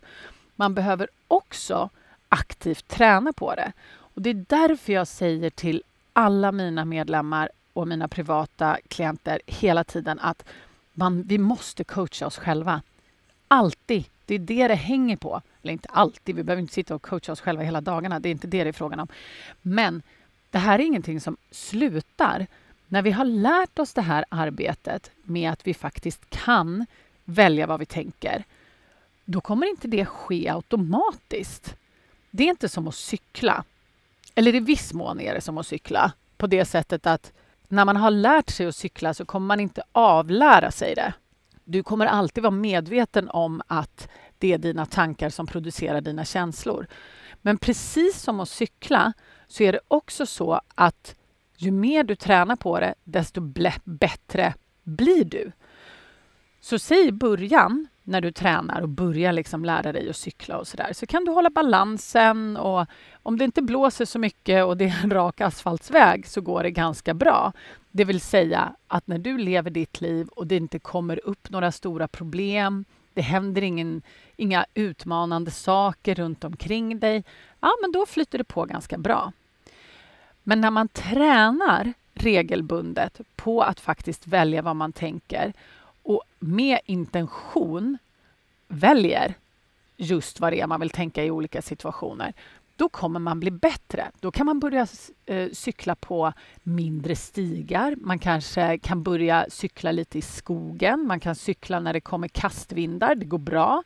Man 0.55 0.73
behöver 0.73 1.07
också 1.27 1.89
aktivt 2.29 2.87
träna 2.87 3.33
på 3.33 3.55
det. 3.55 3.71
Och 3.97 4.21
Det 4.21 4.29
är 4.29 4.45
därför 4.47 4.93
jag 4.93 5.07
säger 5.07 5.49
till 5.49 5.83
alla 6.13 6.51
mina 6.51 6.85
medlemmar 6.85 7.49
och 7.73 7.87
mina 7.87 8.07
privata 8.07 8.77
klienter 8.87 9.41
hela 9.45 9.83
tiden 9.83 10.19
att 10.19 10.45
man, 10.93 11.23
vi 11.23 11.37
måste 11.37 11.83
coacha 11.83 12.27
oss 12.27 12.37
själva. 12.37 12.81
Alltid. 13.47 14.05
Det 14.25 14.35
är 14.35 14.39
det 14.39 14.67
det 14.67 14.75
hänger 14.75 15.17
på. 15.17 15.41
Eller 15.61 15.73
inte 15.73 15.89
alltid, 15.89 16.35
vi 16.35 16.43
behöver 16.43 16.61
inte 16.61 16.73
sitta 16.73 16.95
och 16.95 17.01
coacha 17.01 17.31
oss 17.31 17.41
själva 17.41 17.63
hela 17.63 17.81
dagarna. 17.81 18.19
Det 18.19 18.29
är 18.29 18.31
inte 18.31 18.47
det 18.47 18.63
det 18.63 18.69
är 18.69 18.73
frågan 18.73 18.99
om. 18.99 19.07
Men 19.61 20.01
det 20.49 20.57
här 20.57 20.79
är 20.79 20.83
ingenting 20.83 21.21
som 21.21 21.37
slutar. 21.51 22.47
När 22.87 23.01
vi 23.01 23.11
har 23.11 23.25
lärt 23.25 23.79
oss 23.79 23.93
det 23.93 24.01
här 24.01 24.25
arbetet 24.29 25.11
med 25.23 25.51
att 25.51 25.67
vi 25.67 25.73
faktiskt 25.73 26.29
kan 26.29 26.85
välja 27.23 27.67
vad 27.67 27.79
vi 27.79 27.85
tänker, 27.85 28.43
då 29.25 29.41
kommer 29.41 29.67
inte 29.67 29.87
det 29.87 30.05
ske 30.05 30.49
automatiskt. 30.49 31.75
Det 32.31 32.43
är 32.43 32.49
inte 32.49 32.69
som 32.69 32.87
att 32.87 32.95
cykla. 32.95 33.63
Eller 34.35 34.55
i 34.55 34.59
viss 34.59 34.93
mån 34.93 35.19
är 35.19 35.33
det 35.33 35.41
som 35.41 35.57
att 35.57 35.67
cykla 35.67 36.11
på 36.37 36.47
det 36.47 36.65
sättet 36.65 37.07
att 37.07 37.31
när 37.67 37.85
man 37.85 37.95
har 37.95 38.11
lärt 38.11 38.49
sig 38.49 38.65
att 38.65 38.75
cykla 38.75 39.13
så 39.13 39.25
kommer 39.25 39.47
man 39.47 39.59
inte 39.59 39.83
avlära 39.91 40.71
sig 40.71 40.95
det. 40.95 41.13
Du 41.65 41.83
kommer 41.83 42.05
alltid 42.05 42.43
vara 42.43 42.51
medveten 42.51 43.29
om 43.29 43.61
att 43.67 44.09
det 44.37 44.53
är 44.53 44.57
dina 44.57 44.85
tankar 44.85 45.29
som 45.29 45.47
producerar 45.47 46.01
dina 46.01 46.25
känslor. 46.25 46.87
Men 47.41 47.57
precis 47.57 48.21
som 48.21 48.39
att 48.39 48.49
cykla 48.49 49.13
så 49.47 49.63
är 49.63 49.71
det 49.71 49.79
också 49.87 50.25
så 50.25 50.61
att 50.75 51.15
ju 51.57 51.71
mer 51.71 52.03
du 52.03 52.15
tränar 52.15 52.55
på 52.55 52.79
det, 52.79 52.95
desto 53.03 53.41
bättre 53.83 54.53
blir 54.83 55.25
du. 55.25 55.51
Så 56.61 56.79
säg 56.79 57.07
i 57.07 57.11
början 57.11 57.87
när 58.07 58.21
du 58.21 58.31
tränar 58.31 58.81
och 58.81 58.89
börjar 58.89 59.33
liksom 59.33 59.65
lära 59.65 59.91
dig 59.91 60.09
att 60.09 60.15
cykla 60.15 60.57
och 60.57 60.67
sådär, 60.67 60.93
så 60.93 61.05
kan 61.05 61.25
du 61.25 61.31
hålla 61.31 61.49
balansen 61.49 62.57
och 62.57 62.85
om 63.23 63.37
det 63.37 63.45
inte 63.45 63.61
blåser 63.61 64.05
så 64.05 64.19
mycket 64.19 64.65
och 64.65 64.77
det 64.77 64.85
är 64.85 65.03
en 65.03 65.09
rak 65.09 65.41
asfaltsväg 65.41 66.27
så 66.27 66.41
går 66.41 66.63
det 66.63 66.71
ganska 66.71 67.13
bra. 67.13 67.53
Det 67.91 68.05
vill 68.05 68.21
säga 68.21 68.75
att 68.87 69.07
när 69.07 69.17
du 69.17 69.37
lever 69.37 69.69
ditt 69.69 70.01
liv 70.01 70.27
och 70.27 70.47
det 70.47 70.55
inte 70.55 70.79
kommer 70.79 71.25
upp 71.25 71.49
några 71.49 71.71
stora 71.71 72.07
problem, 72.07 72.85
det 73.13 73.21
händer 73.21 73.61
ingen, 73.61 74.01
inga 74.35 74.65
utmanande 74.73 75.51
saker 75.51 76.15
runt 76.15 76.43
omkring 76.43 76.99
dig, 76.99 77.23
ja, 77.59 77.71
men 77.81 77.91
då 77.91 78.05
flyter 78.05 78.37
det 78.37 78.43
på 78.43 78.65
ganska 78.65 78.97
bra. 78.97 79.31
Men 80.43 80.61
när 80.61 80.71
man 80.71 80.87
tränar 80.87 81.93
regelbundet 82.13 83.21
på 83.35 83.61
att 83.61 83.79
faktiskt 83.79 84.27
välja 84.27 84.61
vad 84.61 84.75
man 84.75 84.93
tänker 84.93 85.53
och 86.05 86.23
med 86.39 86.79
intention 86.85 87.97
väljer 88.67 89.33
just 89.97 90.39
vad 90.39 90.53
det 90.53 90.61
är 90.61 90.67
man 90.67 90.79
vill 90.79 90.89
tänka 90.89 91.23
i 91.23 91.31
olika 91.31 91.61
situationer, 91.61 92.33
då 92.75 92.89
kommer 92.89 93.19
man 93.19 93.39
bli 93.39 93.51
bättre. 93.51 94.11
Då 94.19 94.31
kan 94.31 94.45
man 94.45 94.59
börja 94.59 94.87
eh, 95.25 95.49
cykla 95.51 95.95
på 95.95 96.33
mindre 96.63 97.15
stigar. 97.15 97.95
Man 98.01 98.19
kanske 98.19 98.77
kan 98.77 99.03
börja 99.03 99.45
cykla 99.49 99.91
lite 99.91 100.17
i 100.17 100.21
skogen. 100.21 101.07
Man 101.07 101.19
kan 101.19 101.35
cykla 101.35 101.79
när 101.79 101.93
det 101.93 102.01
kommer 102.01 102.27
kastvindar. 102.27 103.15
Det 103.15 103.25
går 103.25 103.37
bra. 103.37 103.83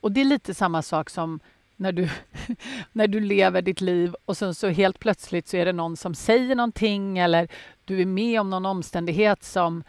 Och 0.00 0.12
det 0.12 0.20
är 0.20 0.24
lite 0.24 0.54
samma 0.54 0.82
sak 0.82 1.10
som 1.10 1.40
när 1.76 1.92
du, 1.92 2.08
när 2.92 3.08
du 3.08 3.20
lever 3.20 3.62
ditt 3.62 3.80
liv 3.80 4.14
och 4.24 4.36
sen 4.36 4.54
så 4.54 4.68
helt 4.68 4.98
plötsligt 4.98 5.48
så 5.48 5.56
är 5.56 5.64
det 5.64 5.72
någon 5.72 5.96
som 5.96 6.14
säger 6.14 6.54
någonting 6.54 7.18
eller 7.18 7.48
du 7.84 8.00
är 8.00 8.06
med 8.06 8.40
om 8.40 8.50
någon 8.50 8.66
omständighet 8.66 9.44
som 9.44 9.84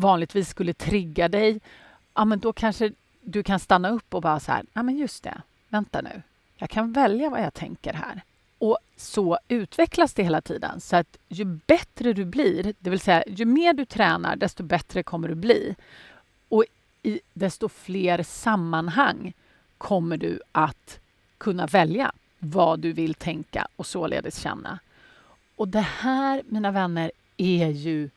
vanligtvis 0.00 0.48
skulle 0.48 0.74
trigga 0.74 1.28
dig. 1.28 1.60
Ja, 2.14 2.24
men 2.24 2.38
då 2.38 2.52
kanske 2.52 2.92
du 3.20 3.42
kan 3.42 3.60
stanna 3.60 3.90
upp 3.90 4.14
och 4.14 4.22
bara 4.22 4.40
så 4.40 4.52
här, 4.52 4.64
ja 4.72 4.82
men 4.82 4.96
just 4.96 5.22
det, 5.22 5.42
vänta 5.68 6.00
nu, 6.00 6.22
jag 6.56 6.70
kan 6.70 6.92
välja 6.92 7.30
vad 7.30 7.40
jag 7.40 7.54
tänker 7.54 7.92
här. 7.92 8.22
Och 8.58 8.78
så 8.96 9.38
utvecklas 9.48 10.14
det 10.14 10.22
hela 10.22 10.40
tiden. 10.40 10.80
Så 10.80 10.96
att 10.96 11.16
ju 11.28 11.44
bättre 11.44 12.12
du 12.12 12.24
blir, 12.24 12.74
det 12.78 12.90
vill 12.90 13.00
säga 13.00 13.24
ju 13.26 13.44
mer 13.44 13.74
du 13.74 13.84
tränar, 13.84 14.36
desto 14.36 14.62
bättre 14.62 15.02
kommer 15.02 15.28
du 15.28 15.34
bli. 15.34 15.76
Och 16.48 16.64
i 17.02 17.20
desto 17.32 17.68
fler 17.68 18.22
sammanhang 18.22 19.32
kommer 19.78 20.16
du 20.16 20.40
att 20.52 21.00
kunna 21.38 21.66
välja 21.66 22.12
vad 22.38 22.80
du 22.80 22.92
vill 22.92 23.14
tänka 23.14 23.68
och 23.76 23.86
således 23.86 24.38
känna. 24.38 24.78
Och 25.56 25.68
det 25.68 25.80
här, 25.80 26.42
mina 26.46 26.70
vänner, 26.70 27.12
är 27.36 27.68
ju 27.68 28.10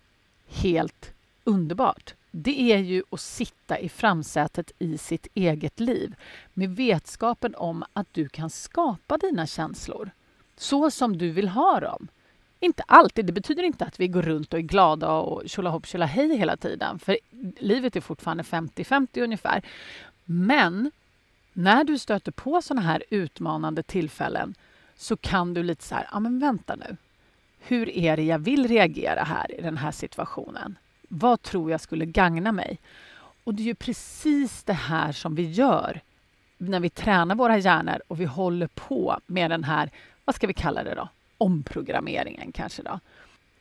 helt 0.47 1.13
underbart 1.43 2.15
det 2.35 2.71
är 2.71 2.77
ju 2.77 3.03
att 3.09 3.19
sitta 3.19 3.79
i 3.79 3.89
framsätet 3.89 4.71
i 4.79 4.97
sitt 4.97 5.27
eget 5.33 5.79
liv 5.79 6.15
med 6.53 6.75
vetskapen 6.75 7.55
om 7.55 7.83
att 7.93 8.07
du 8.11 8.29
kan 8.29 8.49
skapa 8.49 9.17
dina 9.17 9.47
känslor 9.47 10.11
så 10.57 10.91
som 10.91 11.17
du 11.17 11.31
vill 11.31 11.47
ha 11.47 11.79
dem. 11.79 12.07
Inte 12.59 12.83
alltid. 12.87 13.25
Det 13.25 13.33
betyder 13.33 13.63
inte 13.63 13.85
att 13.85 13.99
vi 13.99 14.07
går 14.07 14.21
runt 14.21 14.53
och 14.53 14.59
är 14.59 14.63
glada 14.63 15.11
och 15.11 15.49
tjolahopp 15.49 15.87
tjolahej 15.87 16.37
hela 16.37 16.57
tiden. 16.57 16.99
För 16.99 17.17
livet 17.59 17.95
är 17.95 18.01
fortfarande 18.01 18.43
50-50 18.43 19.23
ungefär. 19.23 19.61
Men 20.25 20.91
när 21.53 21.83
du 21.83 21.97
stöter 21.99 22.31
på 22.31 22.61
såna 22.61 22.81
här 22.81 23.03
utmanande 23.09 23.83
tillfällen 23.83 24.55
så 24.95 25.17
kan 25.17 25.53
du 25.53 25.63
lite 25.63 25.83
så 25.83 25.95
här, 25.95 26.07
ja 26.11 26.19
men 26.19 26.39
vänta 26.39 26.75
nu. 26.75 26.97
Hur 27.59 27.89
är 27.89 28.17
det 28.17 28.23
jag 28.23 28.39
vill 28.39 28.67
reagera 28.67 29.23
här 29.23 29.59
i 29.59 29.61
den 29.61 29.77
här 29.77 29.91
situationen? 29.91 30.77
Vad 31.15 31.41
tror 31.41 31.71
jag 31.71 31.81
skulle 31.81 32.05
gagna 32.05 32.51
mig? 32.51 32.79
Och 33.43 33.53
det 33.53 33.63
är 33.63 33.65
ju 33.65 33.75
precis 33.75 34.63
det 34.63 34.73
här 34.73 35.11
som 35.11 35.35
vi 35.35 35.51
gör 35.51 36.01
när 36.57 36.79
vi 36.79 36.89
tränar 36.89 37.35
våra 37.35 37.57
hjärnor 37.57 38.01
och 38.07 38.21
vi 38.21 38.25
håller 38.25 38.67
på 38.67 39.19
med 39.25 39.51
den 39.51 39.63
här, 39.63 39.91
vad 40.25 40.35
ska 40.35 40.47
vi 40.47 40.53
kalla 40.53 40.83
det 40.83 40.95
då? 40.95 41.09
Omprogrammeringen 41.37 42.51
kanske 42.51 42.83
då. 42.83 42.99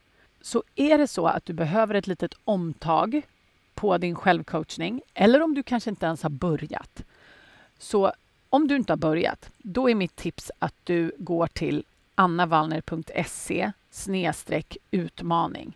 Så 0.42 0.64
är 0.76 0.98
det 0.98 1.08
så 1.08 1.28
att 1.28 1.46
du 1.46 1.54
behöver 1.54 1.96
ett 1.96 2.08
litet 2.08 2.34
omtag 2.44 3.22
på 3.74 3.98
din 3.98 4.16
självcoachning 4.16 5.02
eller 5.14 5.42
om 5.42 5.54
du 5.54 5.64
kanske 5.64 5.90
inte 5.90 6.06
ens 6.06 6.24
har 6.24 6.30
börjat. 6.30 7.04
Så 7.78 8.14
om 8.50 8.68
du 8.68 8.76
inte 8.76 8.94
har 8.94 8.98
börjat, 8.98 9.50
då 9.58 9.90
är 9.90 9.96
mitt 9.96 10.16
tips 10.16 10.52
att 10.60 10.76
du 10.84 11.12
går 11.18 11.48
till 11.48 11.84
annavallner.se 12.16 13.72
utmaning. 14.92 15.74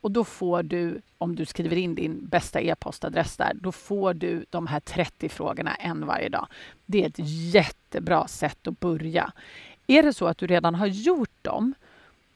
Och 0.00 0.10
då 0.10 0.24
får 0.24 0.62
du, 0.62 1.00
om 1.18 1.36
du 1.36 1.44
skriver 1.44 1.76
in 1.76 1.94
din 1.94 2.26
bästa 2.26 2.60
e-postadress 2.60 3.36
där, 3.36 3.52
då 3.54 3.72
får 3.72 4.14
du 4.14 4.44
de 4.50 4.66
här 4.66 4.80
30 4.80 5.28
frågorna 5.28 5.74
en 5.74 6.06
varje 6.06 6.28
dag. 6.28 6.46
Det 6.86 7.02
är 7.02 7.06
ett 7.06 7.18
jättebra 7.54 8.28
sätt 8.28 8.66
att 8.66 8.80
börja. 8.80 9.32
Är 9.86 10.02
det 10.02 10.12
så 10.12 10.26
att 10.26 10.38
du 10.38 10.46
redan 10.46 10.74
har 10.74 10.86
gjort 10.86 11.42
dem, 11.42 11.74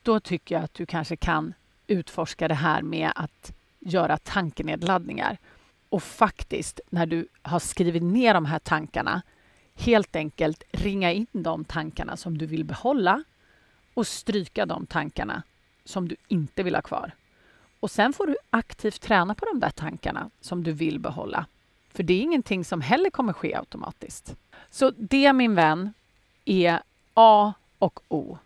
då 0.02 0.20
tycker 0.20 0.54
jag 0.54 0.64
att 0.64 0.74
du 0.74 0.86
kanske 0.86 1.16
kan 1.16 1.54
utforska 1.86 2.48
det 2.48 2.54
här 2.54 2.82
med 2.82 3.12
att 3.14 3.52
göra 3.80 4.16
tankenedladdningar. 4.16 5.38
Och 5.88 6.02
faktiskt, 6.02 6.80
när 6.90 7.06
du 7.06 7.28
har 7.42 7.58
skrivit 7.58 8.02
ner 8.02 8.34
de 8.34 8.44
här 8.44 8.58
tankarna, 8.58 9.22
helt 9.74 10.16
enkelt 10.16 10.62
ringa 10.72 11.12
in 11.12 11.26
de 11.32 11.64
tankarna 11.64 12.16
som 12.16 12.38
du 12.38 12.46
vill 12.46 12.64
behålla 12.64 13.24
och 13.94 14.06
stryka 14.06 14.66
de 14.66 14.86
tankarna 14.86 15.42
som 15.84 16.08
du 16.08 16.16
inte 16.28 16.62
vill 16.62 16.74
ha 16.74 16.82
kvar. 16.82 17.12
Och 17.80 17.90
sen 17.90 18.12
får 18.12 18.26
du 18.26 18.36
aktivt 18.50 19.00
träna 19.00 19.34
på 19.34 19.44
de 19.44 19.60
där 19.60 19.70
tankarna 19.70 20.30
som 20.40 20.62
du 20.62 20.72
vill 20.72 20.98
behålla. 20.98 21.46
För 21.92 22.02
det 22.02 22.14
är 22.14 22.20
ingenting 22.20 22.64
som 22.64 22.80
heller 22.80 23.10
kommer 23.10 23.32
ske 23.32 23.54
automatiskt. 23.54 24.36
Så 24.70 24.90
det, 24.90 25.32
min 25.32 25.54
vän, 25.54 25.92
är 26.44 26.80
A 27.14 27.52
och 27.78 28.00
O. 28.08 28.38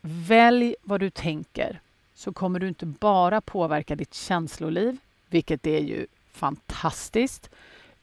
Välj 0.00 0.74
vad 0.82 1.00
du 1.00 1.10
tänker 1.10 1.80
så 2.14 2.32
kommer 2.32 2.60
du 2.60 2.68
inte 2.68 2.86
bara 2.86 3.40
påverka 3.40 3.96
ditt 3.96 4.14
känsloliv, 4.14 4.96
vilket 5.28 5.66
är 5.66 5.80
ju 5.80 6.06
fantastiskt, 6.32 7.50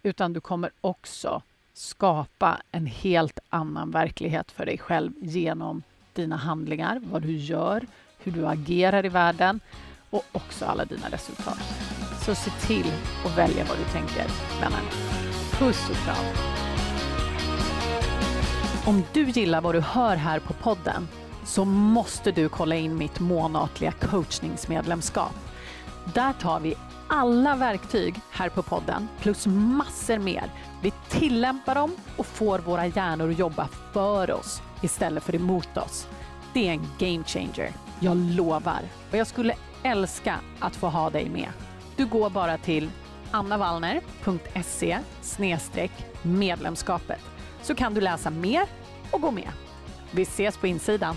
utan 0.03 0.33
du 0.33 0.41
kommer 0.41 0.71
också 0.81 1.41
skapa 1.73 2.61
en 2.71 2.85
helt 2.85 3.39
annan 3.49 3.91
verklighet 3.91 4.51
för 4.51 4.65
dig 4.65 4.77
själv 4.77 5.11
genom 5.21 5.83
dina 6.13 6.35
handlingar, 6.35 7.01
vad 7.03 7.21
du 7.21 7.37
gör, 7.37 7.87
hur 8.19 8.31
du 8.31 8.47
agerar 8.47 9.05
i 9.05 9.09
världen 9.09 9.59
och 10.15 10.25
också 10.31 10.65
alla 10.65 10.85
dina 10.85 11.09
resultat. 11.09 11.59
Så 12.25 12.35
se 12.35 12.51
till 12.51 12.91
att 13.25 13.37
välja 13.37 13.65
vad 13.69 13.77
du 13.77 13.83
tänker, 13.83 14.25
vännen. 14.61 14.85
Puss 15.51 15.89
och 15.89 15.95
kram! 15.95 16.25
Om 18.85 19.03
du 19.13 19.29
gillar 19.29 19.61
vad 19.61 19.75
du 19.75 19.81
hör 19.81 20.15
här 20.15 20.39
på 20.39 20.53
podden 20.53 21.07
så 21.45 21.65
måste 21.65 22.31
du 22.31 22.49
kolla 22.49 22.75
in 22.75 22.97
mitt 22.97 23.19
månatliga 23.19 23.91
coachningsmedlemskap. 23.91 25.33
Där 26.13 26.33
tar 26.33 26.59
vi 26.59 26.75
alla 27.07 27.55
verktyg 27.55 28.15
här 28.31 28.49
på 28.49 28.63
podden 28.63 29.07
plus 29.19 29.47
massor 29.47 30.17
mer. 30.17 30.51
Vi 30.81 30.93
tillämpar 31.09 31.75
dem 31.75 31.95
och 32.17 32.25
får 32.25 32.59
våra 32.59 32.87
hjärnor 32.87 33.29
att 33.29 33.39
jobba 33.39 33.67
för 33.93 34.31
oss 34.31 34.61
istället 34.81 35.23
för 35.23 35.35
emot 35.35 35.77
oss. 35.77 36.07
Det 36.53 36.67
är 36.67 36.71
en 36.71 36.87
game 36.99 37.23
changer, 37.23 37.71
jag 37.99 38.17
lovar. 38.17 38.81
Och 39.11 39.17
jag 39.17 39.27
skulle 39.27 39.55
älska 39.85 40.39
att 40.59 40.75
få 40.75 40.87
ha 40.87 41.09
dig 41.09 41.29
med. 41.29 41.49
Du 41.95 42.05
går 42.05 42.29
bara 42.29 42.57
till 42.57 42.91
annavallner.se 43.31 44.99
medlemskapet 46.21 47.19
så 47.61 47.75
kan 47.75 47.93
du 47.93 48.01
läsa 48.01 48.29
mer 48.29 48.63
och 49.11 49.21
gå 49.21 49.31
med. 49.31 49.49
Vi 50.11 50.21
ses 50.21 50.57
på 50.57 50.67
insidan. 50.67 51.15